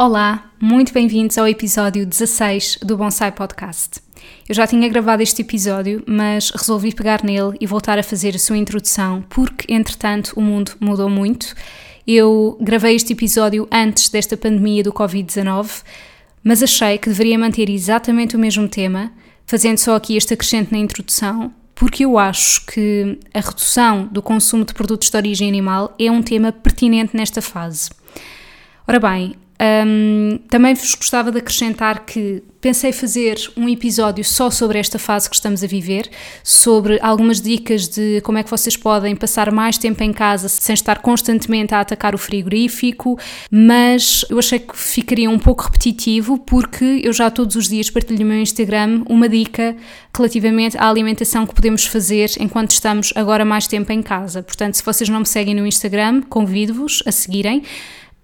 [0.00, 4.00] Olá, muito bem-vindos ao episódio 16 do Bonsai Podcast.
[4.48, 8.38] Eu já tinha gravado este episódio, mas resolvi pegar nele e voltar a fazer a
[8.38, 11.52] sua introdução porque, entretanto, o mundo mudou muito.
[12.06, 15.82] Eu gravei este episódio antes desta pandemia do Covid-19,
[16.44, 19.10] mas achei que deveria manter exatamente o mesmo tema,
[19.46, 24.64] fazendo só aqui este acrescente na introdução, porque eu acho que a redução do consumo
[24.64, 27.90] de produtos de origem animal é um tema pertinente nesta fase.
[28.86, 34.78] Ora bem, um, também vos gostava de acrescentar que pensei fazer um episódio só sobre
[34.78, 36.08] esta fase que estamos a viver,
[36.42, 40.74] sobre algumas dicas de como é que vocês podem passar mais tempo em casa sem
[40.74, 43.18] estar constantemente a atacar o frigorífico,
[43.50, 48.20] mas eu achei que ficaria um pouco repetitivo porque eu já todos os dias partilho
[48.20, 49.76] no meu Instagram uma dica
[50.16, 54.42] relativamente à alimentação que podemos fazer enquanto estamos agora mais tempo em casa.
[54.42, 57.62] Portanto, se vocês não me seguem no Instagram, convido-vos a seguirem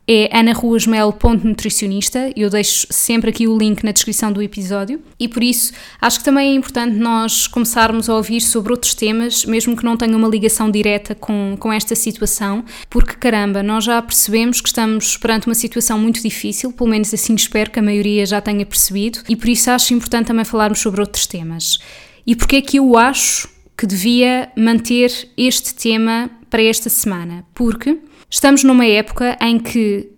[0.06, 2.30] é anaruasmel.nutricionista.
[2.36, 6.24] Eu deixo sempre aqui o link na descrição do episódio e por isso acho que
[6.24, 10.28] também é importante nós começarmos a ouvir sobre outros temas, mesmo que não tenham uma
[10.28, 15.54] ligação direta com, com esta situação, porque caramba, nós já percebemos que estamos perante uma
[15.54, 19.48] situação muito difícil, pelo menos assim espero que a maioria já tenha percebido, e por
[19.48, 21.78] isso acho importante também falarmos sobre outros temas.
[22.26, 27.44] E porque é que eu acho que devia manter este tema para esta semana?
[27.54, 27.98] Porque
[28.34, 30.10] Estamos numa época em que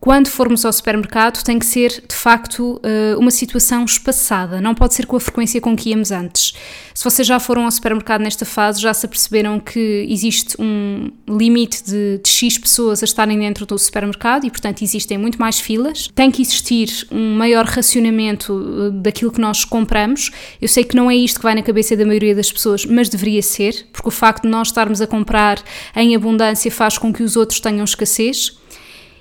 [0.00, 4.94] quando formos ao supermercado, tem que ser de facto eh, uma situação espaçada, não pode
[4.94, 6.54] ser com a frequência com que íamos antes.
[6.94, 11.84] Se vocês já foram ao supermercado nesta fase, já se aperceberam que existe um limite
[11.84, 16.08] de, de X pessoas a estarem dentro do supermercado e, portanto, existem muito mais filas.
[16.14, 20.30] Tem que existir um maior racionamento eh, daquilo que nós compramos.
[20.62, 23.10] Eu sei que não é isto que vai na cabeça da maioria das pessoas, mas
[23.10, 25.62] deveria ser, porque o facto de nós estarmos a comprar
[25.94, 28.58] em abundância faz com que os outros tenham escassez.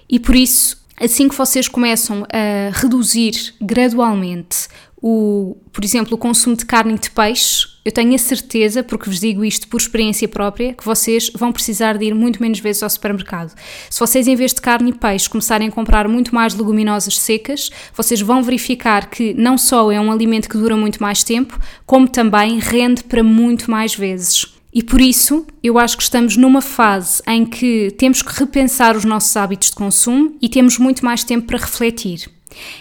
[0.10, 4.68] E por isso, assim que vocês começam a reduzir gradualmente
[5.02, 9.10] o, por exemplo, o consumo de carne e de peixe, eu tenho a certeza, porque
[9.10, 12.84] vos digo isto por experiência própria, que vocês vão precisar de ir muito menos vezes
[12.84, 13.54] ao supermercado.
[13.90, 17.70] Se vocês, em vez de carne e peixe, começarem a comprar muito mais leguminosas secas,
[17.96, 22.08] vocês vão verificar que não só é um alimento que dura muito mais tempo, como
[22.08, 24.59] também rende para muito mais vezes.
[24.80, 29.04] E por isso, eu acho que estamos numa fase em que temos que repensar os
[29.04, 32.30] nossos hábitos de consumo e temos muito mais tempo para refletir.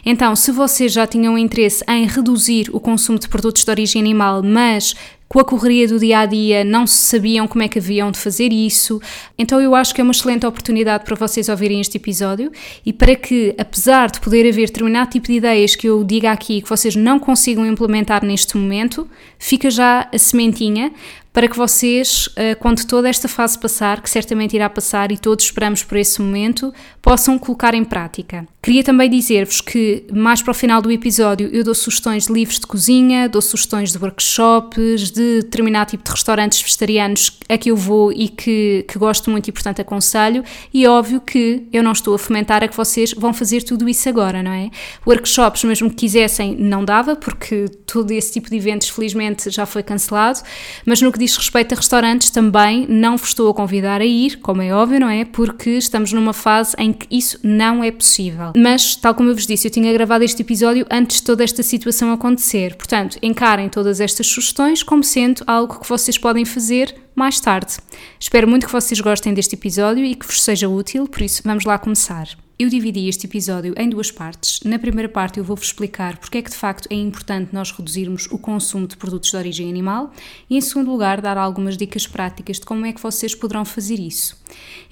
[0.06, 4.44] Então, se vocês já tinham interesse em reduzir o consumo de produtos de origem animal,
[4.44, 4.94] mas
[5.28, 8.52] com a correria do dia a dia não sabiam como é que haviam de fazer
[8.52, 9.00] isso.
[9.36, 12.50] Então eu acho que é uma excelente oportunidade para vocês ouvirem este episódio
[12.84, 16.62] e para que, apesar de poder haver determinado tipo de ideias que eu diga aqui
[16.62, 19.06] que vocês não consigam implementar neste momento,
[19.38, 20.92] fica já a sementinha
[21.38, 25.44] para que vocês, eh, quando toda esta fase passar, que certamente irá passar e todos
[25.44, 28.44] esperamos por esse momento, possam colocar em prática.
[28.60, 32.58] Queria também dizer-vos que, mais para o final do episódio, eu dou sugestões de livros
[32.58, 37.76] de cozinha, dou sugestões de workshops, de determinado tipo de restaurantes vegetarianos a que eu
[37.76, 40.42] vou e que, que gosto muito e, portanto, aconselho.
[40.74, 44.08] E óbvio que eu não estou a fomentar a que vocês vão fazer tudo isso
[44.08, 44.70] agora, não é?
[45.06, 49.84] Workshops, mesmo que quisessem, não dava, porque todo esse tipo de eventos, felizmente, já foi
[49.84, 50.40] cancelado.
[50.84, 54.04] Mas no que diz diz respeito a restaurantes, também não vos estou a convidar a
[54.04, 55.26] ir, como é óbvio, não é?
[55.26, 58.52] Porque estamos numa fase em que isso não é possível.
[58.56, 61.62] Mas, tal como eu vos disse, eu tinha gravado este episódio antes de toda esta
[61.62, 62.76] situação acontecer.
[62.76, 67.76] Portanto, encarem todas estas sugestões como sendo algo que vocês podem fazer mais tarde.
[68.18, 71.64] Espero muito que vocês gostem deste episódio e que vos seja útil, por isso vamos
[71.64, 72.47] lá começar.
[72.58, 74.58] Eu dividi este episódio em duas partes.
[74.64, 78.26] Na primeira parte eu vou-vos explicar porque é que de facto é importante nós reduzirmos
[78.32, 80.12] o consumo de produtos de origem animal
[80.50, 84.00] e em segundo lugar dar algumas dicas práticas de como é que vocês poderão fazer
[84.00, 84.36] isso.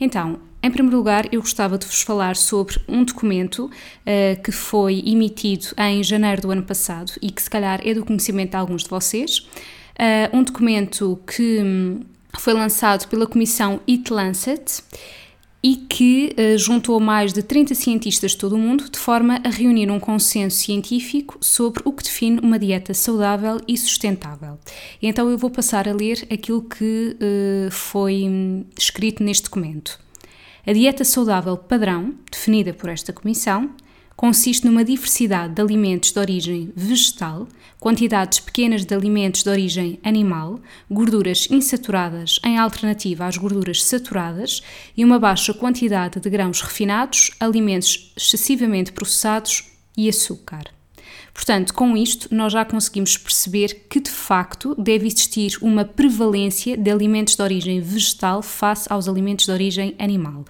[0.00, 5.02] Então, em primeiro lugar, eu gostava de vos falar sobre um documento uh, que foi
[5.04, 8.84] emitido em janeiro do ano passado e que se calhar é do conhecimento de alguns
[8.84, 9.38] de vocês.
[9.38, 12.00] Uh, um documento que hum,
[12.38, 14.84] foi lançado pela Comissão It Lancet
[15.66, 19.48] e que uh, juntou mais de 30 cientistas de todo o mundo de forma a
[19.48, 24.60] reunir um consenso científico sobre o que define uma dieta saudável e sustentável.
[25.02, 29.98] Então eu vou passar a ler aquilo que uh, foi hum, escrito neste documento.
[30.64, 33.68] A dieta saudável padrão, definida por esta comissão,
[34.16, 37.46] consiste numa diversidade de alimentos de origem vegetal,
[37.78, 40.58] quantidades pequenas de alimentos de origem animal,
[40.90, 44.62] gorduras insaturadas em alternativa às gorduras saturadas
[44.96, 49.64] e uma baixa quantidade de grãos refinados, alimentos excessivamente processados
[49.96, 50.64] e açúcar.
[51.34, 56.90] Portanto, com isto, nós já conseguimos perceber que de facto deve existir uma prevalência de
[56.90, 60.46] alimentos de origem vegetal face aos alimentos de origem animal.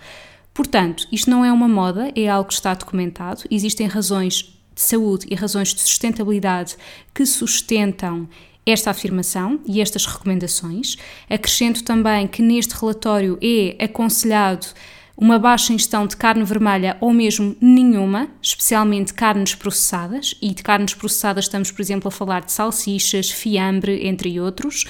[0.57, 5.27] Portanto, isto não é uma moda, é algo que está documentado, existem razões de saúde
[5.31, 6.77] e razões de sustentabilidade
[7.15, 8.27] que sustentam
[8.65, 10.97] esta afirmação e estas recomendações.
[11.29, 14.69] Acrescento também que neste relatório é aconselhado
[15.15, 20.95] uma baixa ingestão de carne vermelha ou mesmo nenhuma, especialmente carnes processadas, e de carnes
[20.95, 24.87] processadas estamos, por exemplo, a falar de salsichas, fiambre, entre outros.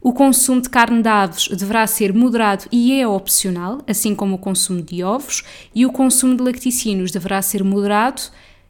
[0.00, 4.38] O consumo de carne de aves deverá ser moderado e é opcional, assim como o
[4.38, 5.42] consumo de ovos,
[5.74, 8.22] e o consumo de lacticínios deverá ser moderado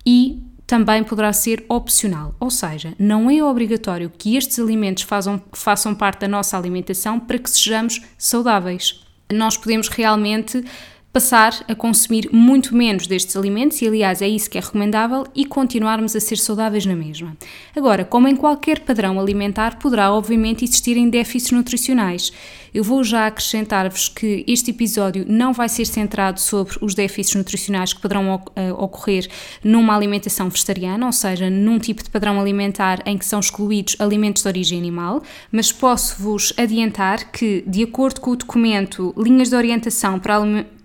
[0.07, 5.95] e também poderá ser opcional, ou seja, não é obrigatório que estes alimentos façam, façam
[5.95, 9.03] parte da nossa alimentação para que sejamos saudáveis.
[9.33, 10.63] Nós podemos realmente
[11.13, 15.45] passar a consumir muito menos destes alimentos, e aliás é isso que é recomendável, e
[15.45, 17.37] continuarmos a ser saudáveis na mesma.
[17.75, 22.33] Agora, como em qualquer padrão alimentar, poderá obviamente existirem déficits nutricionais.
[22.73, 27.93] Eu vou já acrescentar-vos que este episódio não vai ser centrado sobre os déficits nutricionais
[27.93, 29.29] que poderão eh, ocorrer
[29.65, 34.43] numa alimentação vegetariana, ou seja, num tipo de padrão alimentar em que são excluídos alimentos
[34.43, 40.19] de origem animal, mas posso-vos adiantar que, de acordo com o documento Linhas de Orientação
[40.19, 40.35] para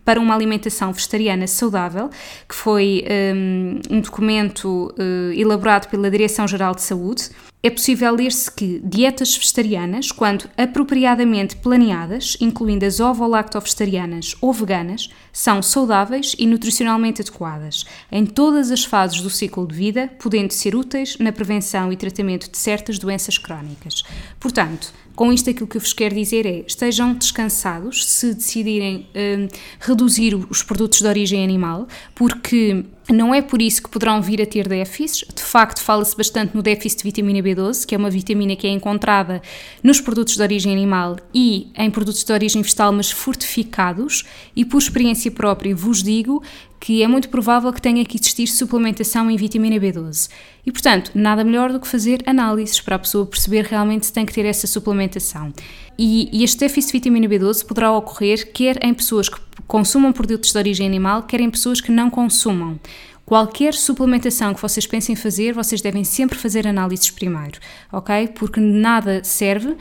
[0.04, 2.10] para uma alimentação vegetariana saudável,
[2.48, 3.04] que foi
[3.36, 7.30] um, um documento uh, elaborado pela Direção-Geral de Saúde.
[7.66, 15.62] É possível ler-se que dietas vegetarianas, quando apropriadamente planeadas, incluindo as ovo-lacto-vegetarianas ou veganas, são
[15.62, 21.18] saudáveis e nutricionalmente adequadas, em todas as fases do ciclo de vida, podendo ser úteis
[21.20, 24.04] na prevenção e tratamento de certas doenças crónicas.
[24.42, 29.48] Portanto, com isto, aquilo que eu vos quero dizer é: estejam descansados se decidirem uh,
[29.80, 34.46] reduzir os produtos de origem animal, porque não é por isso que poderão vir a
[34.46, 35.26] ter déficits.
[35.34, 38.70] De facto, fala-se bastante no déficit de vitamina B12, que é uma vitamina que é
[38.70, 39.42] encontrada
[39.82, 44.24] nos produtos de origem animal e em produtos de origem vegetal, mas fortificados.
[44.56, 46.42] E por experiência própria vos digo
[46.84, 50.30] que é muito provável que tenha que existir suplementação em vitamina B12.
[50.66, 54.26] E, portanto, nada melhor do que fazer análises para a pessoa perceber realmente se tem
[54.26, 55.54] que ter essa suplementação.
[55.98, 60.52] E, e este déficit de vitamina B12 poderá ocorrer quer em pessoas que consumam produtos
[60.52, 62.78] de origem animal, quer em pessoas que não consumam.
[63.26, 67.62] Qualquer suplementação que vocês pensem fazer, vocês devem sempre fazer análises primeiro,
[67.94, 68.28] ok?
[68.36, 69.78] Porque nada serve, uh,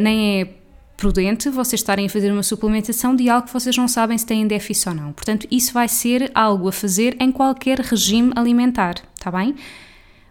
[0.00, 0.48] nem é
[0.96, 4.46] prudente vocês estarem a fazer uma suplementação de algo que vocês não sabem se têm
[4.46, 5.12] déficit ou não.
[5.12, 9.54] Portanto, isso vai ser algo a fazer em qualquer regime alimentar, está bem?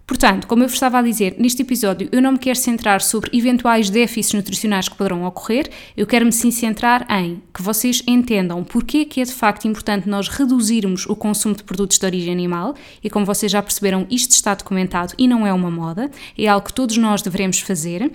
[0.08, 3.36] Portanto, como eu vos estava a dizer, neste episódio eu não me quero centrar sobre
[3.36, 5.68] eventuais déficits nutricionais que poderão ocorrer,
[5.98, 10.28] eu quero-me sim centrar em que vocês entendam porque que é de facto importante nós
[10.28, 14.54] reduzirmos o consumo de produtos de origem animal e como vocês já perceberam, isto está
[14.54, 18.12] documentado e não é uma moda, é algo que todos nós devemos fazer.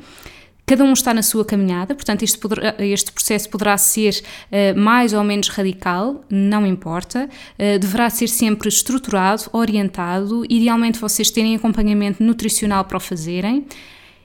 [0.71, 5.13] Cada um está na sua caminhada, portanto, este, poderá, este processo poderá ser uh, mais
[5.13, 12.23] ou menos radical, não importa, uh, deverá ser sempre estruturado, orientado, idealmente vocês terem acompanhamento
[12.23, 13.67] nutricional para o fazerem.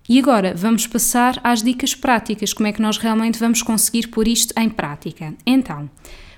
[0.07, 4.27] E agora vamos passar às dicas práticas, como é que nós realmente vamos conseguir pôr
[4.27, 5.33] isto em prática.
[5.47, 5.89] Então,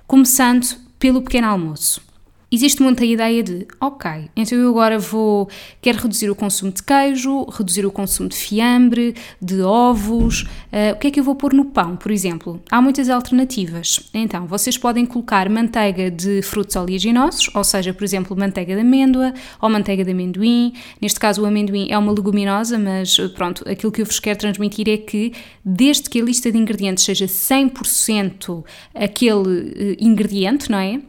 [0.07, 0.67] começando
[0.97, 2.06] pelo pequeno almoço.
[2.49, 5.49] Existe muita ideia de, ok, então eu agora vou,
[5.81, 10.95] quero reduzir o consumo de queijo, reduzir o consumo de fiambre, de ovos, uh, o
[10.95, 12.61] que é que eu vou pôr no pão, por exemplo?
[12.71, 14.09] Há muitas alternativas.
[14.13, 19.33] Então, vocês podem colocar manteiga de frutos oleaginosos, ou seja, por exemplo, manteiga de amêndoa
[19.61, 20.71] ou manteiga de amendoim.
[21.01, 24.87] Neste caso, o amendoim é uma leguminosa, mas pronto, aquilo que eu vos quero transmitir
[24.87, 25.33] é que,
[25.65, 28.63] desde que a lista de ingredientes seja 100%
[28.95, 31.01] aquele uh, ingrediente, não é?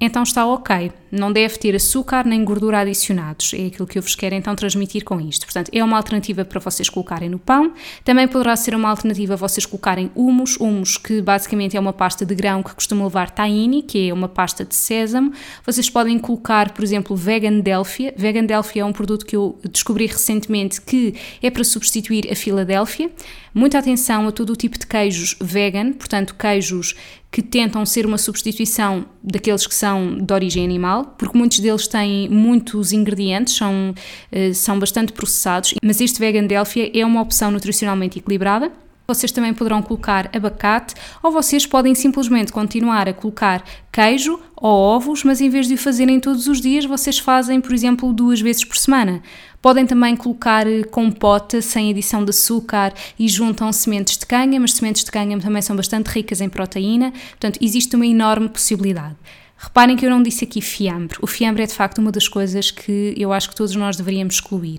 [0.00, 0.92] Então está ok.
[1.10, 3.52] Não deve ter açúcar nem gordura adicionados.
[3.54, 5.46] É aquilo que eu vos quero então transmitir com isto.
[5.46, 7.72] Portanto, é uma alternativa para vocês colocarem no pão.
[8.04, 12.34] Também poderá ser uma alternativa vocês colocarem humus, humus que basicamente é uma pasta de
[12.34, 15.32] grão que costuma levar tahini, que é uma pasta de sésamo.
[15.64, 18.14] Vocês podem colocar, por exemplo, vegan Delphia.
[18.16, 23.10] Vegan Delphia é um produto que eu descobri recentemente que é para substituir a Filadélfia.
[23.52, 26.94] Muita atenção a todo o tipo de queijos vegan, portanto, queijos
[27.30, 32.28] que tentam ser uma substituição daqueles que são de origem animal, porque muitos deles têm
[32.28, 33.94] muitos ingredientes, são,
[34.30, 38.70] eh, são bastante processados, mas este Vegan Delphia é uma opção nutricionalmente equilibrada.
[39.10, 45.24] Vocês também poderão colocar abacate ou vocês podem simplesmente continuar a colocar queijo ou ovos,
[45.24, 48.64] mas em vez de o fazerem todos os dias, vocês fazem, por exemplo, duas vezes
[48.64, 49.20] por semana.
[49.60, 54.74] Podem também colocar eh, compota sem adição de açúcar e juntam sementes de cânhamo, mas
[54.74, 59.16] sementes de cânhamo também são bastante ricas em proteína, portanto, existe uma enorme possibilidade.
[59.62, 61.18] Reparem que eu não disse aqui fiambre.
[61.20, 64.36] O fiambre é de facto uma das coisas que eu acho que todos nós deveríamos
[64.36, 64.78] excluir.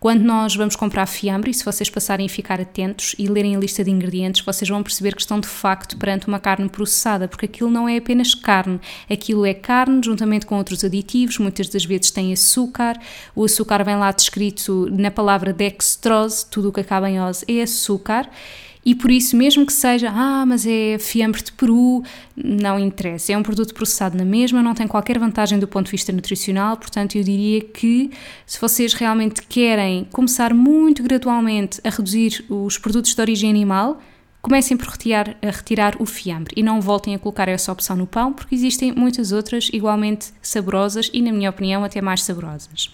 [0.00, 3.58] Quando nós vamos comprar fiambre, e se vocês passarem a ficar atentos e lerem a
[3.58, 7.44] lista de ingredientes, vocês vão perceber que estão de facto perante uma carne processada, porque
[7.44, 12.10] aquilo não é apenas carne, aquilo é carne juntamente com outros aditivos, muitas das vezes
[12.10, 12.98] tem açúcar.
[13.36, 17.62] O açúcar vem lá descrito na palavra dextrose, tudo o que acaba em ose é
[17.62, 18.30] açúcar
[18.84, 22.02] e por isso, mesmo que seja, ah, mas é fiambre de Peru,
[22.36, 23.32] não interessa.
[23.32, 26.76] É um produto processado na mesma, não tem qualquer vantagem do ponto de vista nutricional,
[26.76, 28.10] portanto, eu diria que
[28.44, 34.00] se vocês realmente querem começar muito gradualmente a reduzir os produtos de origem animal,
[34.40, 38.32] comecem por retirar, retirar o fiambre e não voltem a colocar essa opção no pão,
[38.32, 42.90] porque existem muitas outras igualmente saborosas e, na minha opinião, até mais saborosas.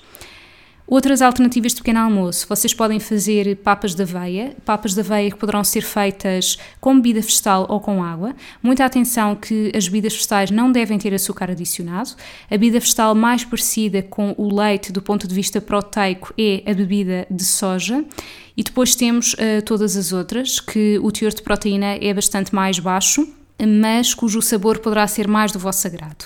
[0.90, 5.36] Outras alternativas de pequeno almoço, vocês podem fazer papas de aveia, papas de aveia que
[5.36, 8.34] poderão ser feitas com bebida vegetal ou com água.
[8.62, 12.12] Muita atenção que as bebidas vegetais não devem ter açúcar adicionado.
[12.46, 16.72] A bebida vegetal mais parecida com o leite do ponto de vista proteico é a
[16.72, 18.02] bebida de soja.
[18.56, 22.78] E depois temos uh, todas as outras, que o teor de proteína é bastante mais
[22.78, 23.28] baixo,
[23.60, 26.24] mas cujo sabor poderá ser mais do vosso agrado.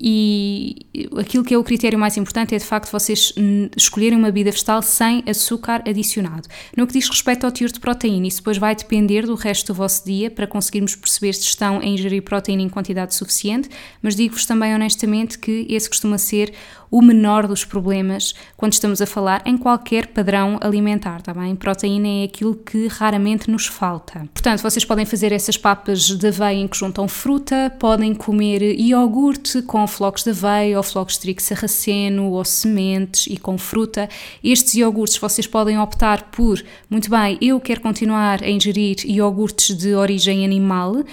[0.00, 0.86] E
[1.18, 3.32] aquilo que é o critério mais importante é de facto vocês
[3.76, 6.48] escolherem uma bebida vegetal sem açúcar adicionado.
[6.76, 9.74] No que diz respeito ao teor de proteína, isso depois vai depender do resto do
[9.74, 13.68] vosso dia para conseguirmos perceber se estão a ingerir proteína em quantidade suficiente,
[14.02, 16.52] mas digo-vos também honestamente que esse costuma ser
[16.90, 21.56] o menor dos problemas quando estamos a falar em qualquer padrão alimentar, tá bem?
[21.56, 24.28] Proteína é aquilo que raramente nos falta.
[24.32, 29.60] Portanto, vocês podem fazer essas papas de aveia em que juntam fruta, podem comer iogurte
[29.62, 34.08] com com flocos de aveia ou flocos de trigo sarraceno ou sementes e com fruta.
[34.42, 39.94] Estes iogurtes vocês podem optar por, muito bem, eu quero continuar a ingerir iogurtes de
[39.94, 40.92] origem animal.
[40.94, 41.04] Uh,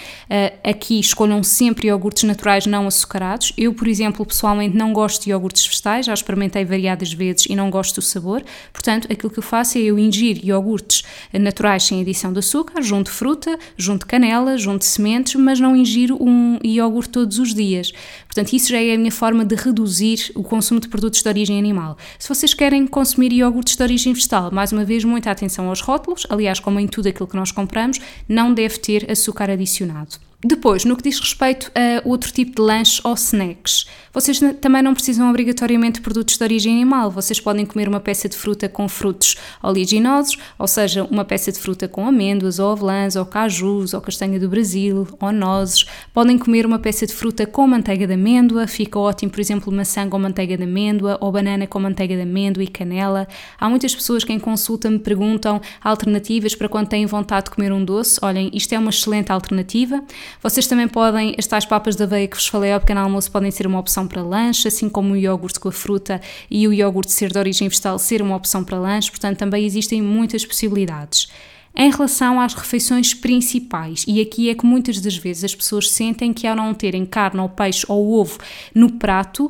[0.63, 3.51] aqui escolham sempre iogurtes naturais não açucarados.
[3.57, 7.69] Eu, por exemplo, pessoalmente não gosto de iogurtes vegetais, já experimentei variadas vezes e não
[7.69, 8.41] gosto do sabor.
[8.71, 13.11] Portanto, aquilo que eu faço é eu ingiro iogurtes naturais sem adição de açúcar, junto
[13.11, 17.91] fruta, junto canela, junto sementes, mas não ingiro um iogurte todos os dias.
[18.25, 21.57] Portanto, isso já é a minha forma de reduzir o consumo de produtos de origem
[21.57, 21.97] animal.
[22.19, 26.27] Se vocês querem consumir iogurtes de origem vegetal, mais uma vez, muita atenção aos rótulos,
[26.29, 27.99] aliás, como em tudo aquilo que nós compramos,
[28.29, 30.30] não deve ter açúcar adicionado.
[30.43, 34.93] Depois, no que diz respeito a outro tipo de lanches ou snacks, vocês também não
[34.93, 37.11] precisam obrigatoriamente de produtos de origem animal.
[37.11, 41.59] Vocês podem comer uma peça de fruta com frutos oliginosos, ou seja, uma peça de
[41.59, 45.85] fruta com amêndoas, ou avelãs, ou cajus, ou castanha do Brasil, ou nozes.
[46.11, 50.09] Podem comer uma peça de fruta com manteiga de amêndoa, fica ótimo, por exemplo, maçã
[50.09, 53.27] com manteiga de amêndoa, ou banana com manteiga de amêndoa e canela.
[53.59, 57.71] Há muitas pessoas que em consulta me perguntam alternativas para quando têm vontade de comer
[57.71, 58.19] um doce.
[58.23, 60.03] Olhem, isto é uma excelente alternativa.
[60.41, 63.51] Vocês também podem, as tais papas de aveia que vos falei ao pequeno almoço podem
[63.51, 67.11] ser uma opção para lanche, assim como o iogurte com a fruta e o iogurte
[67.11, 71.27] ser de origem vegetal ser uma opção para lanche, portanto também existem muitas possibilidades.
[71.75, 76.33] Em relação às refeições principais, e aqui é que muitas das vezes as pessoas sentem
[76.33, 78.37] que ao não terem carne ou peixe ou ovo
[78.75, 79.49] no prato,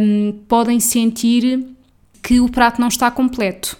[0.00, 1.66] um, podem sentir
[2.22, 3.76] que o prato não está completo.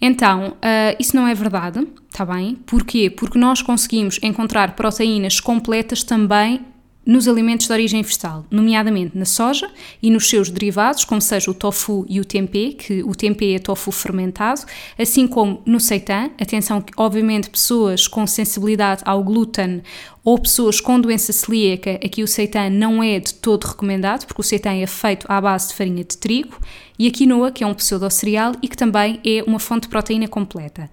[0.00, 2.54] Então, uh, isso não é verdade, está bem?
[2.64, 3.10] Porquê?
[3.10, 6.60] Porque nós conseguimos encontrar proteínas completas também
[7.04, 11.54] nos alimentos de origem vegetal, nomeadamente na soja e nos seus derivados, como seja o
[11.54, 14.62] tofu e o tempê, que o tempê é tofu fermentado,
[14.98, 16.30] assim como no seitan.
[16.40, 19.82] Atenção que, obviamente, pessoas com sensibilidade ao glúten
[20.22, 24.44] ou pessoas com doença celíaca, aqui o seitan não é de todo recomendado, porque o
[24.44, 26.58] seitan é feito à base de farinha de trigo,
[26.96, 30.28] e a quinoa, que é um pseudo-cereal e que também é uma fonte de proteína
[30.28, 30.88] completa.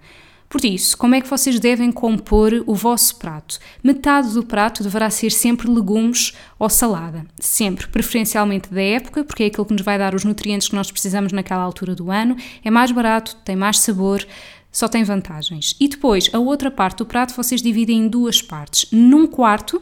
[0.52, 3.58] Por isso, como é que vocês devem compor o vosso prato?
[3.82, 7.24] Metade do prato deverá ser sempre legumes ou salada.
[7.40, 10.90] Sempre, preferencialmente da época, porque é aquilo que nos vai dar os nutrientes que nós
[10.90, 12.36] precisamos naquela altura do ano.
[12.62, 14.26] É mais barato, tem mais sabor
[14.70, 15.74] só tem vantagens.
[15.80, 18.90] E depois, a outra parte do prato vocês dividem em duas partes.
[18.90, 19.80] Num quarto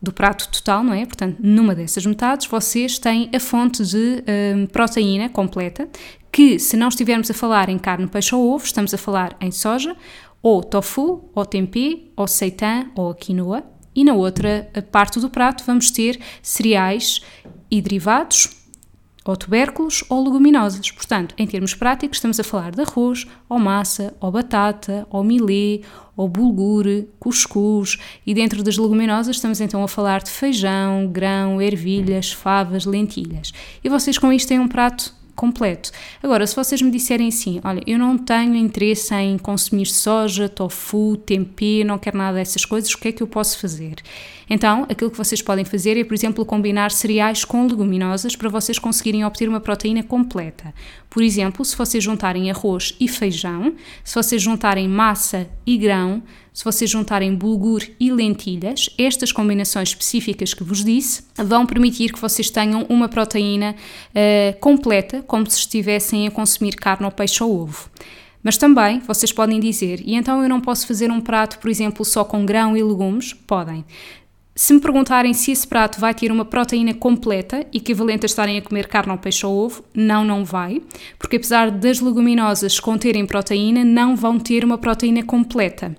[0.00, 1.06] do prato total, não é?
[1.06, 4.22] Portanto, numa dessas metades, vocês têm a fonte de
[4.54, 5.88] hum, proteína completa,
[6.36, 9.50] que se não estivermos a falar em carne, peixe ou ovo, estamos a falar em
[9.50, 9.96] soja,
[10.42, 13.64] ou tofu, ou tempê, ou seitan, ou quinoa.
[13.94, 17.22] E na outra parte do prato vamos ter cereais
[17.70, 18.50] e derivados,
[19.24, 20.90] ou tubérculos ou leguminosas.
[20.90, 25.80] Portanto, em termos práticos, estamos a falar de arroz, ou massa, ou batata, ou milê,
[26.14, 26.84] ou bulgur,
[27.18, 33.54] cuscuz, e dentro das leguminosas estamos então a falar de feijão, grão, ervilhas, favas, lentilhas.
[33.82, 35.92] E vocês com isto têm um prato completo.
[36.22, 41.16] Agora, se vocês me disserem assim, olha, eu não tenho interesse em consumir soja, tofu,
[41.16, 43.96] tempê, não quero nada dessas coisas, o que é que eu posso fazer?
[44.48, 48.78] Então, aquilo que vocês podem fazer é, por exemplo, combinar cereais com leguminosas para vocês
[48.78, 50.72] conseguirem obter uma proteína completa.
[51.10, 53.74] Por exemplo, se vocês juntarem arroz e feijão,
[54.04, 56.22] se vocês juntarem massa e grão,
[56.56, 62.18] se vocês juntarem bulgur e lentilhas, estas combinações específicas que vos disse vão permitir que
[62.18, 67.60] vocês tenham uma proteína uh, completa, como se estivessem a consumir carne ou peixe ou
[67.60, 67.90] ovo.
[68.42, 72.06] Mas também vocês podem dizer, e então eu não posso fazer um prato, por exemplo,
[72.06, 73.34] só com grão e legumes?
[73.34, 73.84] Podem.
[74.54, 78.62] Se me perguntarem se esse prato vai ter uma proteína completa, equivalente a estarem a
[78.62, 80.80] comer carne ou peixe ou ovo, não, não vai,
[81.18, 85.94] porque apesar das leguminosas conterem proteína, não vão ter uma proteína completa.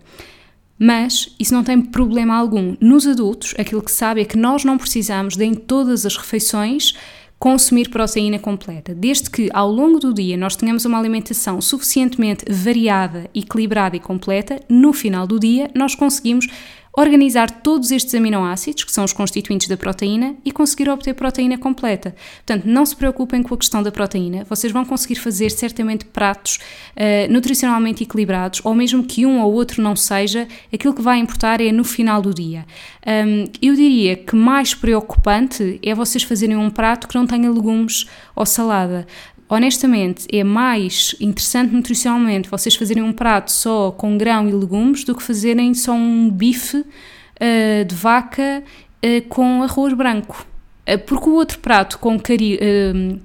[0.80, 2.76] Mas isso não tem problema algum.
[2.80, 6.94] Nos adultos, aquilo que sabe é que nós não precisamos de em todas as refeições
[7.40, 13.30] consumir proteína completa, desde que ao longo do dia nós tenhamos uma alimentação suficientemente variada,
[13.34, 16.48] equilibrada e completa, no final do dia nós conseguimos
[16.98, 22.16] organizar todos estes aminoácidos, que são os constituintes da proteína, e conseguir obter proteína completa.
[22.38, 26.58] Portanto, não se preocupem com a questão da proteína, vocês vão conseguir fazer certamente pratos
[26.96, 31.62] uh, nutricionalmente equilibrados, ou mesmo que um ou outro não seja, aquilo que vai importar
[31.62, 32.66] é no final do dia.
[33.06, 38.08] Um, eu diria que mais preocupante é vocês fazerem um prato que não tenha legumes
[38.36, 39.06] ou salada
[39.50, 45.16] honestamente, é mais interessante nutricionalmente vocês fazerem um prato só com grão e legumes do
[45.16, 48.63] que fazerem só um bife uh, de vaca
[49.04, 50.46] uh, com arroz branco.
[50.88, 52.58] Uh, porque o outro prato com caril,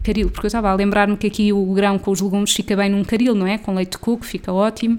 [0.03, 2.91] caril porque eu estava a lembrar-me que aqui o grão com os legumes fica bem
[2.91, 3.59] num caril, não é?
[3.59, 4.99] Com leite de coco, fica ótimo.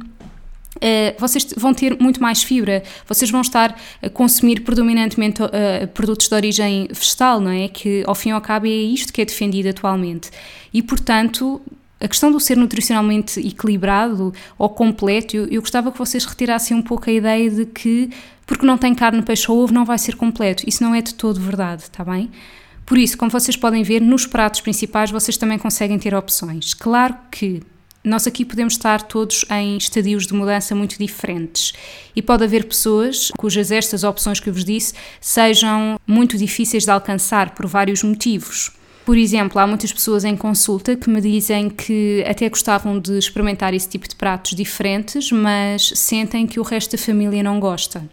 [0.83, 6.27] Uh, vocês vão ter muito mais fibra, vocês vão estar a consumir predominantemente uh, produtos
[6.27, 7.69] de origem vegetal, não é?
[7.69, 10.29] Que ao fim e ao cabo é isto que é defendido atualmente.
[10.73, 11.61] E portanto,
[12.01, 16.81] a questão do ser nutricionalmente equilibrado ou completo, eu, eu gostava que vocês retirassem um
[16.81, 18.09] pouco a ideia de que
[18.45, 20.63] porque não tem carne, peixe ou ovo não vai ser completo.
[20.67, 22.29] Isso não é de todo verdade, está bem?
[22.85, 26.73] Por isso, como vocês podem ver, nos pratos principais vocês também conseguem ter opções.
[26.73, 27.63] Claro que
[28.03, 31.73] nós aqui podemos estar todos em estadios de mudança muito diferentes
[32.15, 36.91] e pode haver pessoas cujas estas opções que eu vos disse sejam muito difíceis de
[36.91, 38.71] alcançar por vários motivos.
[39.05, 43.73] Por exemplo, há muitas pessoas em consulta que me dizem que até gostavam de experimentar
[43.73, 48.09] esse tipo de pratos diferentes, mas sentem que o resto da família não gosta.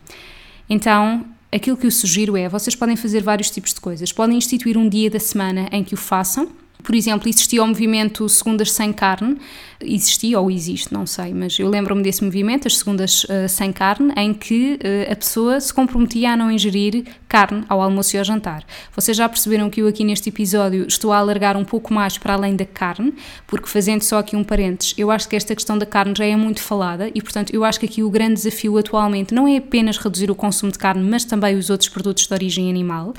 [0.68, 4.12] Então, aquilo que eu sugiro é: vocês podem fazer vários tipos de coisas.
[4.12, 6.50] Podem instituir um dia da semana em que o façam
[6.82, 9.36] por exemplo, existia o movimento Segundas Sem Carne,
[9.82, 14.12] existia ou existe, não sei, mas eu lembro-me desse movimento, as Segundas uh, Sem Carne,
[14.16, 18.24] em que uh, a pessoa se comprometia a não ingerir carne ao almoço e ao
[18.24, 18.64] jantar.
[18.94, 22.34] Vocês já perceberam que eu aqui neste episódio estou a alargar um pouco mais para
[22.34, 23.14] além da carne,
[23.46, 26.36] porque fazendo só aqui um parênteses, eu acho que esta questão da carne já é
[26.36, 29.96] muito falada e, portanto, eu acho que aqui o grande desafio atualmente não é apenas
[29.96, 33.14] reduzir o consumo de carne, mas também os outros produtos de origem animal.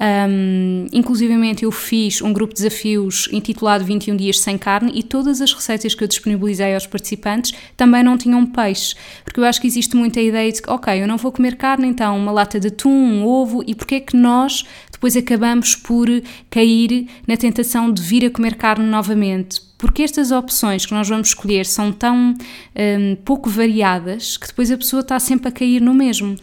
[0.00, 5.40] Um, inclusivamente eu fiz um grupo de desafios intitulado 21 dias sem carne e todas
[5.40, 9.66] as receitas que eu disponibilizei aos participantes também não tinham peixe, porque eu acho que
[9.66, 12.68] existe muita ideia de que, ok, eu não vou comer carne, então uma lata de
[12.68, 16.08] atum, um ovo, e porque é que nós depois acabamos por
[16.48, 19.60] cair na tentação de vir a comer carne novamente?
[19.76, 22.34] Porque estas opções que nós vamos escolher são tão
[22.76, 26.36] um, pouco variadas que depois a pessoa está sempre a cair no mesmo.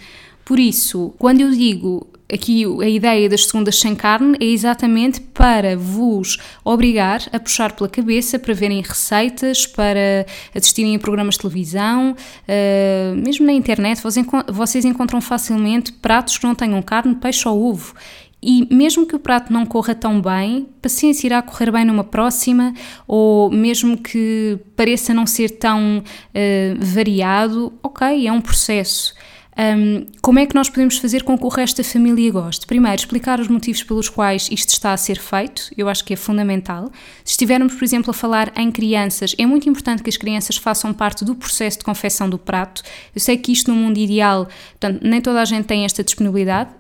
[0.44, 5.76] Por isso, quando eu digo aqui a ideia das segundas sem carne é exatamente para
[5.76, 12.12] vos obrigar a puxar pela cabeça para verem receitas, para assistirem a programas de televisão,
[12.14, 14.02] uh, mesmo na internet
[14.48, 17.94] vocês encontram facilmente pratos que não tenham carne, peixe ou ovo.
[18.42, 22.74] E mesmo que o prato não corra tão bem, paciência irá correr bem numa próxima,
[23.06, 29.14] ou mesmo que pareça não ser tão uh, variado, ok, é um processo.
[29.60, 32.66] Um, como é que nós podemos fazer com que o resto da família goste?
[32.66, 36.16] Primeiro, explicar os motivos pelos quais isto está a ser feito, eu acho que é
[36.16, 36.90] fundamental.
[37.26, 40.94] Se estivermos, por exemplo, a falar em crianças, é muito importante que as crianças façam
[40.94, 42.82] parte do processo de confecção do prato.
[43.14, 44.48] Eu sei que isto no mundo ideal,
[44.80, 46.79] portanto, nem toda a gente tem esta disponibilidade,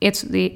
[0.00, 0.12] é,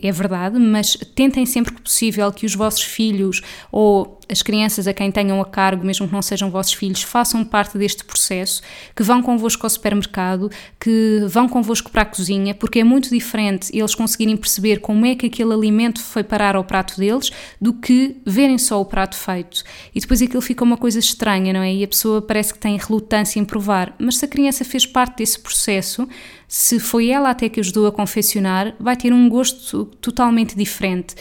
[0.06, 4.94] é, verdade, mas tentem sempre que possível que os vossos filhos ou as crianças a
[4.94, 8.62] quem tenham a cargo, mesmo que não sejam vossos filhos, façam parte deste processo,
[8.94, 10.50] que vão convosco ao supermercado,
[10.80, 15.14] que vão convosco para a cozinha, porque é muito diferente eles conseguirem perceber como é
[15.14, 19.64] que aquele alimento foi parar ao prato deles do que verem só o prato feito.
[19.94, 21.74] E depois aquilo fica uma coisa estranha, não é?
[21.74, 23.94] E a pessoa parece que tem relutância em provar.
[23.98, 26.08] Mas se a criança fez parte desse processo,
[26.54, 31.14] se foi ela até que ajudou a confeccionar, vai ter um gosto totalmente diferente.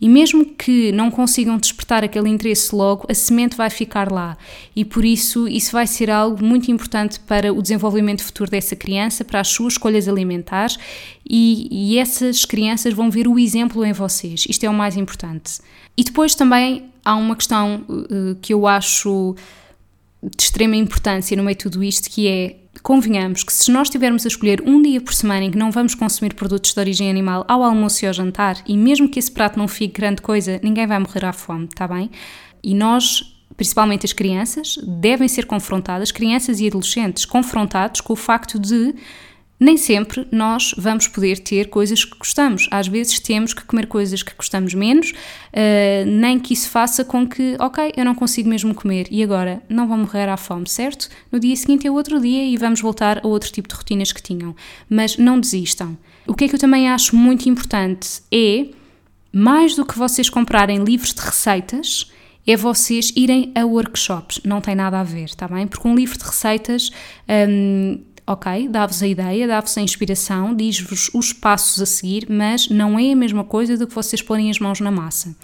[0.00, 4.38] E mesmo que não consigam despertar aquele interesse logo, a semente vai ficar lá.
[4.74, 9.26] E por isso, isso vai ser algo muito importante para o desenvolvimento futuro dessa criança,
[9.26, 10.78] para as suas escolhas alimentares,
[11.28, 14.46] e, e essas crianças vão ver o exemplo em vocês.
[14.48, 15.60] Isto é o mais importante.
[15.98, 19.36] E depois também há uma questão uh, que eu acho
[20.22, 24.24] de extrema importância no meio de tudo isto, que é convenhamos que se nós tivermos
[24.24, 27.44] a escolher um dia por semana em que não vamos consumir produtos de origem animal
[27.48, 30.86] ao almoço e ao jantar, e mesmo que esse prato não fique grande coisa, ninguém
[30.86, 32.10] vai morrer à fome, está bem?
[32.62, 38.56] E nós principalmente as crianças, devem ser confrontadas, crianças e adolescentes, confrontados com o facto
[38.56, 38.94] de
[39.60, 42.68] nem sempre nós vamos poder ter coisas que gostamos.
[42.70, 47.26] Às vezes temos que comer coisas que gostamos menos, uh, nem que isso faça com
[47.26, 51.08] que, ok, eu não consigo mesmo comer e agora não vão morrer à fome, certo?
[51.32, 54.22] No dia seguinte é outro dia e vamos voltar a outro tipo de rotinas que
[54.22, 54.54] tinham.
[54.88, 55.96] Mas não desistam.
[56.26, 58.66] O que é que eu também acho muito importante é,
[59.32, 62.10] mais do que vocês comprarem livros de receitas,
[62.46, 64.40] é vocês irem a workshops.
[64.42, 65.66] Não tem nada a ver, tá bem?
[65.66, 66.90] Porque um livro de receitas
[67.28, 72.98] um, ok, dá-vos a ideia, dá-vos a inspiração, diz-vos os passos a seguir, mas não
[72.98, 75.34] é a mesma coisa do que vocês porem as mãos na massa.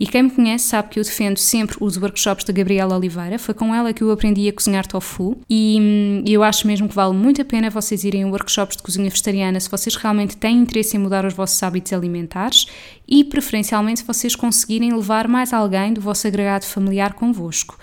[0.00, 3.52] E quem me conhece sabe que eu defendo sempre os workshops da Gabriela Oliveira, foi
[3.52, 7.14] com ela que eu aprendi a cozinhar tofu e hum, eu acho mesmo que vale
[7.14, 10.96] muito a pena vocês irem a workshops de cozinha vegetariana se vocês realmente têm interesse
[10.96, 12.66] em mudar os vossos hábitos alimentares
[13.08, 17.76] e preferencialmente se vocês conseguirem levar mais alguém do vosso agregado familiar convosco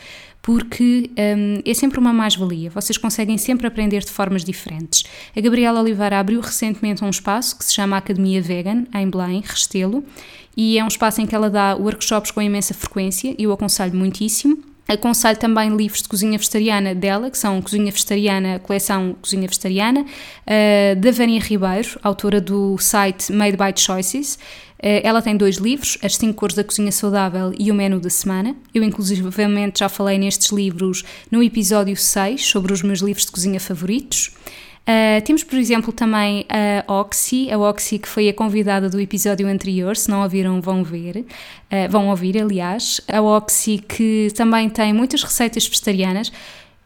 [0.45, 5.03] porque um, é sempre uma mais-valia, vocês conseguem sempre aprender de formas diferentes.
[5.35, 10.03] A Gabriela Oliveira abriu recentemente um espaço que se chama Academia Vegan, em Belém, Restelo,
[10.55, 13.95] e é um espaço em que ela dá workshops com imensa frequência e eu aconselho
[13.95, 14.59] muitíssimo.
[14.87, 20.95] Aconselho também livros de cozinha vegetariana dela, que são Cozinha Vegetariana, coleção Cozinha Vegetariana, uh,
[20.95, 24.37] da Vânia Ribeiro, autora do site Made by Choices.
[24.85, 28.11] Uh, ela tem dois livros, As 5 Cores da Cozinha Saudável e O Menu da
[28.11, 28.55] Semana.
[28.71, 33.59] Eu, inclusivamente, já falei nestes livros no episódio 6 sobre os meus livros de cozinha
[33.59, 34.31] favoritos.
[34.87, 39.47] Uh, temos, por exemplo, também a Oxy, a Oxy que foi a convidada do episódio
[39.47, 44.93] anterior, se não ouviram vão ver, uh, vão ouvir aliás, a Oxy que também tem
[44.93, 46.31] muitas receitas vegetarianas,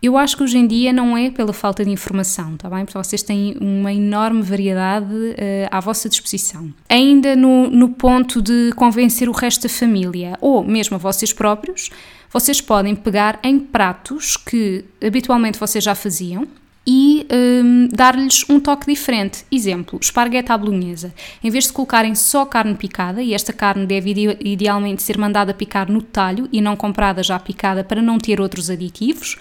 [0.01, 2.85] eu acho que hoje em dia não é pela falta de informação, tá bem?
[2.85, 6.73] Porque vocês têm uma enorme variedade uh, à vossa disposição.
[6.87, 11.89] Ainda no, no ponto de convencer o resto da família, ou mesmo a vocês próprios,
[12.31, 16.47] vocês podem pegar em pratos que habitualmente vocês já faziam,
[16.91, 19.45] e um, dar-lhes um toque diferente.
[19.51, 21.13] Exemplo, esparguete à bolonhesa.
[21.43, 25.91] Em vez de colocarem só carne picada, e esta carne deve idealmente ser mandada picar
[25.91, 29.37] no talho e não comprada já picada para não ter outros aditivos,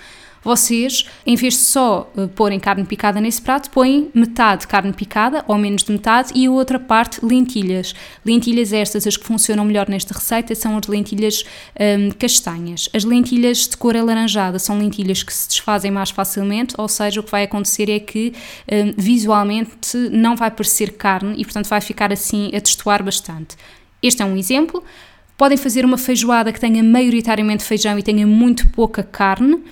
[0.48, 5.44] vocês, em vez de só uh, porem carne picada nesse prato, põem metade carne picada,
[5.46, 7.94] ou menos de metade, e a outra parte lentilhas.
[8.24, 11.44] Lentilhas estas, as que funcionam melhor nesta receita, são as lentilhas
[11.78, 12.88] um, castanhas.
[12.94, 17.22] As lentilhas de cor alaranjada são lentilhas que se desfazem mais facilmente, ou seja, o
[17.22, 18.32] que vai acontecer é que
[18.72, 23.54] um, visualmente não vai parecer carne e, portanto, vai ficar assim a testuar bastante.
[24.02, 24.82] Este é um exemplo.
[25.36, 29.62] Podem fazer uma feijoada que tenha maioritariamente feijão e tenha muito pouca carne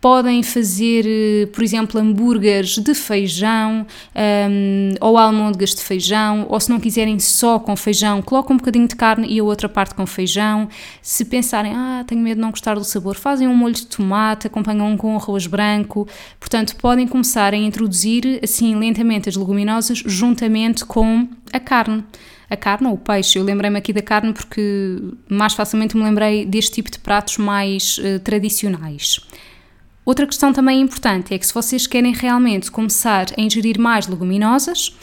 [0.00, 6.70] podem fazer, eh, por exemplo, hambúrgueres de feijão um, ou almôndegas de feijão, ou se
[6.70, 10.06] não quiserem só com feijão, colocam um bocadinho de carne e a outra parte com
[10.06, 10.68] feijão.
[11.02, 14.46] Se pensarem, ah, tenho medo de não gostar do sabor, fazem um molho de tomate,
[14.46, 16.06] acompanham com arroz branco.
[16.38, 22.04] Portanto, podem começar a introduzir assim lentamente as leguminosas juntamente com a carne
[22.48, 23.38] a carne ou o peixe.
[23.38, 27.98] Eu lembrei-me aqui da carne porque mais facilmente me lembrei deste tipo de pratos mais
[27.98, 29.20] uh, tradicionais.
[30.06, 34.96] Outra questão também importante é que se vocês querem realmente começar a ingerir mais leguminosas,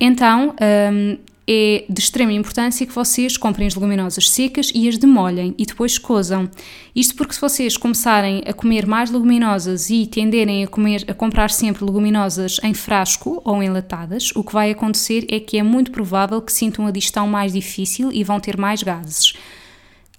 [0.00, 0.54] então
[0.90, 1.18] um,
[1.50, 5.98] é de extrema importância que vocês comprem as leguminosas secas e as demolhem e depois
[5.98, 6.48] cozam.
[6.96, 11.50] Isto porque se vocês começarem a comer mais leguminosas e tenderem a, comer, a comprar
[11.50, 16.40] sempre leguminosas em frasco ou enlatadas, o que vai acontecer é que é muito provável
[16.40, 19.34] que sintam a digestão mais difícil e vão ter mais gases.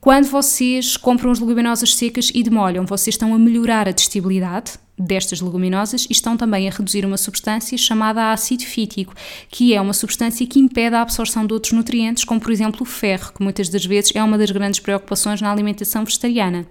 [0.02, 5.40] Quando vocês compram as leguminosas secas e demolham, vocês estão a melhorar a digestibilidade, destas
[5.40, 9.14] leguminosas e estão também a reduzir uma substância chamada ácido fítico,
[9.50, 12.86] que é uma substância que impede a absorção de outros nutrientes, como por exemplo o
[12.86, 16.66] ferro, que muitas das vezes é uma das grandes preocupações na alimentação vegetariana.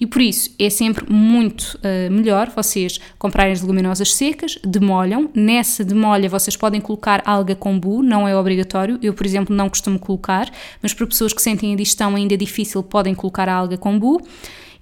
[0.00, 5.30] E por isso é sempre muito uh, melhor vocês comprarem as leguminosas secas, demolham.
[5.34, 8.98] Nessa demolha vocês podem colocar alga kombu, não é obrigatório.
[9.02, 10.50] Eu, por exemplo, não costumo colocar,
[10.82, 14.20] mas para pessoas que sentem a digestão ainda difícil podem colocar a alga kombu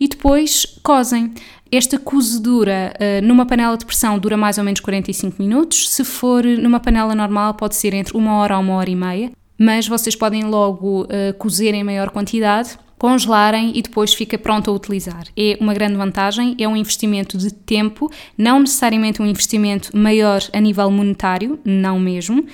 [0.03, 1.33] e depois cozem.
[1.71, 5.89] Esta cozedura uh, numa panela de pressão dura mais ou menos 45 minutos.
[5.91, 9.31] Se for numa panela normal, pode ser entre uma hora a uma hora e meia.
[9.57, 14.75] Mas vocês podem logo uh, cozer em maior quantidade, congelarem e depois fica pronto a
[14.75, 15.23] utilizar.
[15.37, 20.59] É uma grande vantagem, é um investimento de tempo, não necessariamente um investimento maior a
[20.59, 22.45] nível monetário, não mesmo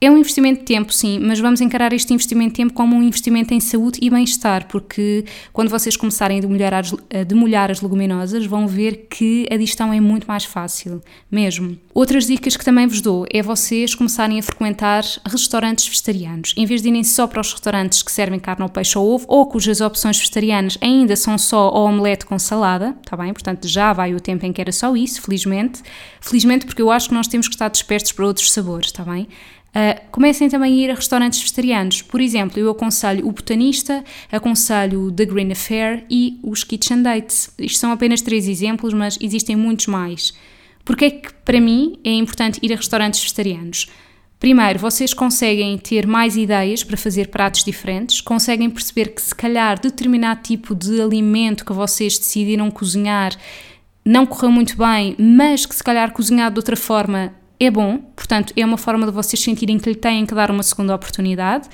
[0.00, 3.02] é um investimento de tempo, sim, mas vamos encarar este investimento de tempo como um
[3.02, 7.80] investimento em saúde e bem-estar, porque quando vocês começarem a demolhar, as, a demolhar as
[7.80, 11.76] leguminosas, vão ver que a digestão é muito mais fácil, mesmo.
[11.92, 16.54] Outras dicas que também vos dou é vocês começarem a frequentar restaurantes vegetarianos.
[16.56, 19.24] Em vez de irem só para os restaurantes que servem carne ou peixe ou ovo,
[19.26, 23.32] ou cujas opções vegetarianas ainda são só o omelete com salada, está bem?
[23.32, 25.82] Portanto, já vai o tempo em que era só isso, felizmente.
[26.20, 29.26] Felizmente, porque eu acho que nós temos que estar despertos para outros sabores, está bem?
[29.68, 32.02] Uh, comecem também a ir a restaurantes vegetarianos.
[32.02, 34.02] Por exemplo, eu aconselho o Botanista,
[34.32, 37.50] aconselho The Green Affair e os Kitchen Dates.
[37.58, 40.32] Isto são apenas três exemplos, mas existem muitos mais.
[40.84, 43.88] Porque é que, para mim, é importante ir a restaurantes vegetarianos?
[44.40, 49.78] Primeiro, vocês conseguem ter mais ideias para fazer pratos diferentes, conseguem perceber que, se calhar,
[49.80, 53.36] determinado tipo de alimento que vocês decidiram cozinhar
[54.04, 58.52] não correu muito bem, mas que, se calhar, cozinhado de outra forma é bom, portanto,
[58.56, 61.68] é uma forma de vocês sentirem que lhe têm que dar uma segunda oportunidade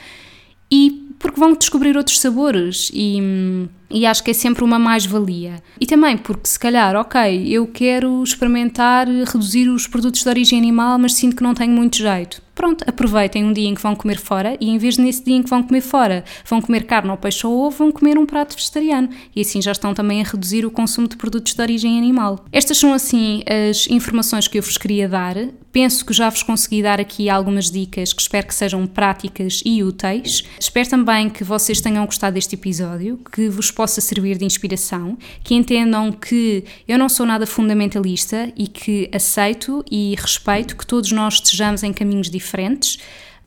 [0.71, 5.63] e porque vão descobrir outros sabores e, e acho que é sempre uma mais-valia.
[5.81, 10.99] E também porque, se calhar, ok, eu quero experimentar reduzir os produtos de origem animal,
[10.99, 14.19] mas sinto que não tenho muito jeito pronto, aproveitem um dia em que vão comer
[14.19, 17.11] fora e em vez de nesse dia em que vão comer fora, vão comer carne
[17.11, 20.25] ou peixe ou ovo, vão comer um prato vegetariano e assim já estão também a
[20.25, 22.45] reduzir o consumo de produtos de origem animal.
[22.53, 25.37] Estas são assim as informações que eu vos queria dar.
[25.73, 29.83] Penso que já vos consegui dar aqui algumas dicas que espero que sejam práticas e
[29.83, 30.45] úteis.
[30.59, 35.55] Espero também que vocês tenham gostado deste episódio, que vos possa servir de inspiração, que
[35.55, 41.35] entendam que eu não sou nada fundamentalista e que aceito e respeito que todos nós
[41.35, 42.99] estejamos em caminhos diferentes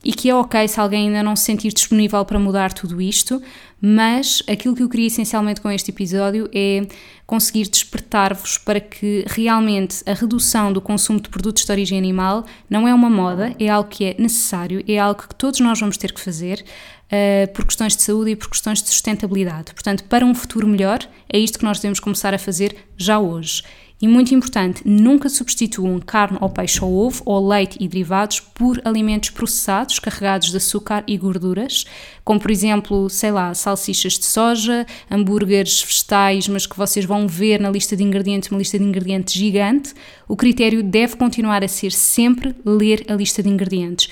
[0.04, 3.42] e que é ok se alguém ainda não se sentir disponível para mudar tudo isto,
[3.80, 6.86] mas aquilo que eu queria essencialmente com este episódio é
[7.26, 12.88] conseguir despertar-vos para que realmente a redução do consumo de produtos de origem animal não
[12.88, 16.12] é uma moda, é algo que é necessário, é algo que todos nós vamos ter
[16.12, 16.64] que fazer.
[17.08, 19.72] Uh, por questões de saúde e por questões de sustentabilidade.
[19.72, 23.62] Portanto, para um futuro melhor, é isto que nós devemos começar a fazer já hoje.
[24.00, 28.80] E muito importante, nunca substituam carne ou peixe ou ovo ou leite e derivados por
[28.84, 31.84] alimentos processados carregados de açúcar e gorduras,
[32.24, 37.58] como por exemplo, sei lá, salsichas de soja, hambúrgueres vegetais, mas que vocês vão ver
[37.60, 39.92] na lista de ingredientes, uma lista de ingredientes gigante.
[40.28, 44.10] O critério deve continuar a ser sempre ler a lista de ingredientes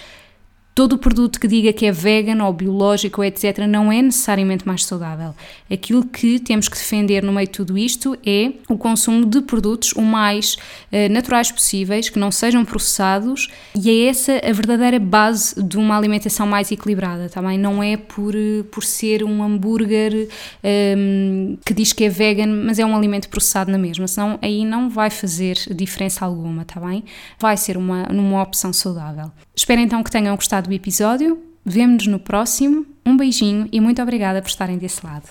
[0.77, 4.85] todo o produto que diga que é vegan ou biológico, etc., não é necessariamente mais
[4.85, 5.35] saudável.
[5.73, 9.93] Aquilo que temos que defender no meio de tudo isto é o consumo de produtos
[9.93, 10.57] o mais
[10.93, 15.97] uh, naturais possíveis, que não sejam processados, e é essa a verdadeira base de uma
[15.97, 20.29] alimentação mais equilibrada, também tá Não é por, eh, por ser um hambúrguer um,
[20.63, 24.63] ehm, que diz que é vegan, mas é um alimento processado na mesma, senão aí
[24.63, 27.03] não vai fazer diferença alguma, tá bem?
[27.41, 29.33] Vai ser uma, uma opção saudável.
[29.57, 30.37] Espero então que tenham
[30.67, 31.43] gostado do episódio.
[31.65, 32.87] Vemo-nos no próximo.
[33.05, 35.29] Um beijinho e muito obrigada por estarem desse lado.